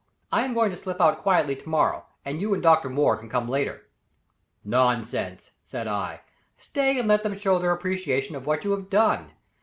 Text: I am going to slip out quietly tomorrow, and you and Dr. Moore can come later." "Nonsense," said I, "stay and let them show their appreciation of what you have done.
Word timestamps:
I 0.31 0.41
am 0.45 0.55
going 0.55 0.71
to 0.71 0.77
slip 0.77 0.99
out 0.99 1.19
quietly 1.21 1.55
tomorrow, 1.55 2.05
and 2.25 2.41
you 2.41 2.55
and 2.55 2.63
Dr. 2.63 2.89
Moore 2.89 3.17
can 3.17 3.29
come 3.29 3.47
later." 3.47 3.83
"Nonsense," 4.65 5.51
said 5.63 5.85
I, 5.85 6.21
"stay 6.57 6.97
and 6.97 7.07
let 7.07 7.21
them 7.21 7.37
show 7.37 7.59
their 7.59 7.69
appreciation 7.71 8.35
of 8.35 8.47
what 8.47 8.63
you 8.63 8.71
have 8.71 8.89
done. 8.89 9.33